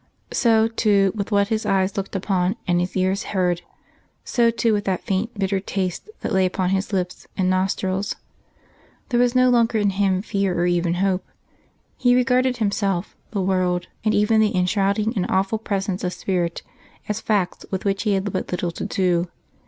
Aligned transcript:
So, 0.33 0.67
too, 0.67 1.11
with 1.13 1.31
what 1.31 1.49
his 1.49 1.63
eyes 1.63 1.95
looked 1.95 2.15
upon 2.15 2.55
and 2.67 2.79
his 2.79 2.97
ears 2.97 3.21
heard; 3.37 3.61
so, 4.23 4.49
too, 4.49 4.73
with 4.73 4.85
that 4.85 5.03
faint 5.03 5.37
bitter 5.37 5.59
taste 5.59 6.09
that 6.21 6.31
lay 6.31 6.47
upon 6.47 6.71
his 6.71 6.91
lips 6.91 7.27
and 7.37 7.51
nostrils. 7.51 8.15
There 9.09 9.19
was 9.19 9.35
no 9.35 9.51
longer 9.51 9.77
in 9.77 9.91
him 9.91 10.23
fear 10.23 10.55
or 10.59 10.65
even 10.65 10.95
hope 10.95 11.27
he 11.99 12.15
regarded 12.15 12.57
himself, 12.57 13.15
the 13.29 13.41
world, 13.43 13.89
and 14.03 14.15
even 14.15 14.41
the 14.41 14.57
enshrouding 14.57 15.13
and 15.15 15.27
awful 15.29 15.59
Presence 15.59 16.03
of 16.03 16.13
spirit 16.13 16.63
as 17.07 17.21
facts 17.21 17.67
with 17.69 17.85
which 17.85 18.01
he 18.01 18.13
had 18.13 18.33
but 18.33 18.51
little 18.51 18.71
to 18.71 18.85
do. 18.85 19.27